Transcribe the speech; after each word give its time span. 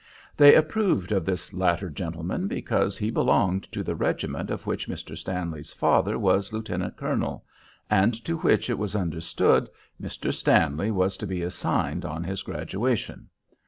They 0.35 0.55
approved 0.55 1.11
of 1.11 1.25
this 1.25 1.53
latter 1.53 1.87
gentleman 1.91 2.47
because 2.47 2.97
he 2.97 3.11
belonged 3.11 3.71
to 3.71 3.83
the 3.83 3.93
regiment 3.93 4.49
of 4.49 4.65
which 4.65 4.87
Mr. 4.89 5.15
Stanley's 5.15 5.71
father 5.71 6.17
was 6.17 6.51
lieutenant 6.51 6.97
colonel, 6.97 7.45
and 7.87 8.15
to 8.25 8.37
which 8.37 8.67
it 8.71 8.79
was 8.79 8.95
understood 8.95 9.69
Mr. 10.01 10.33
Stanley 10.33 10.89
was 10.89 11.17
to 11.17 11.27
be 11.27 11.43
assigned 11.43 12.03
on 12.03 12.23
his 12.23 12.41
graduation. 12.41 13.29